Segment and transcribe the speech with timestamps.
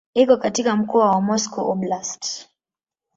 [0.13, 2.49] Iko katika mkoa wa Moscow Oblast.